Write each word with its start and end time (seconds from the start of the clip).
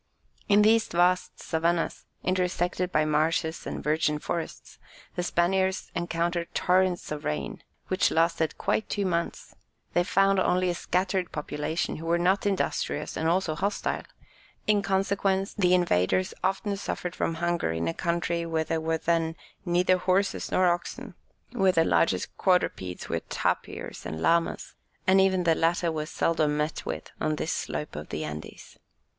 In 0.49 0.63
these 0.63 0.87
vast 0.87 1.39
Savannahs, 1.39 2.05
intersected 2.23 2.91
by 2.91 3.05
marshes 3.05 3.67
and 3.67 3.83
virgin 3.83 4.17
forests, 4.17 4.79
the 5.13 5.21
Spaniards 5.21 5.91
encountered 5.93 6.51
torrents 6.55 7.11
of 7.11 7.23
rain, 7.23 7.61
which 7.87 8.09
lasted 8.09 8.57
quite 8.57 8.89
two 8.89 9.05
months; 9.05 9.53
they 9.93 10.03
found 10.03 10.39
only 10.39 10.71
a 10.71 10.73
scattered 10.73 11.31
population, 11.31 11.97
who 11.97 12.07
were 12.07 12.17
not 12.17 12.47
industrious 12.47 13.15
and 13.15 13.29
also 13.29 13.53
hostile; 13.53 14.01
in 14.65 14.81
consequence, 14.81 15.53
the 15.53 15.75
invaders 15.75 16.33
often 16.43 16.75
suffered 16.77 17.15
from 17.15 17.35
hunger 17.35 17.71
in 17.71 17.87
a 17.87 17.93
country 17.93 18.43
where 18.43 18.63
there 18.63 18.81
were 18.81 18.97
then 18.97 19.35
neither 19.65 19.97
horses 19.99 20.51
nor 20.51 20.65
oxen, 20.67 21.13
where 21.51 21.71
the 21.73 21.85
largest 21.85 22.35
quadrupeds 22.39 23.07
were 23.07 23.19
tapirs 23.29 24.03
and 24.07 24.19
llamas, 24.19 24.73
and 25.05 25.21
even 25.21 25.43
the 25.43 25.53
latter 25.53 25.91
were 25.91 26.07
seldom 26.07 26.57
met 26.57 26.87
with 26.87 27.11
on 27.21 27.35
this 27.35 27.53
slope 27.53 27.95
of 27.95 28.09
the 28.09 28.23
Andes. 28.23 28.79